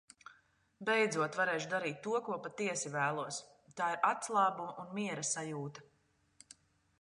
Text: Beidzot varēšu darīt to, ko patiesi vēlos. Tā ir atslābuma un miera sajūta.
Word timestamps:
Beidzot 0.87 1.35
varēšu 1.41 1.69
darīt 1.73 1.99
to, 2.07 2.13
ko 2.29 2.37
patiesi 2.45 2.93
vēlos. 2.95 3.37
Tā 3.81 3.91
ir 3.97 4.01
atslābuma 4.13 4.75
un 4.85 4.91
miera 5.01 5.29
sajūta. 5.35 5.87